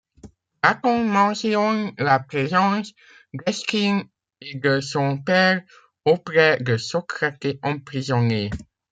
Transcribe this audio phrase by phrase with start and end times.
[0.63, 2.91] Platon mentionne la présence
[3.35, 4.05] d'Eschine
[4.41, 5.61] et de son père
[6.05, 8.49] auprès de Socrate emprisonné.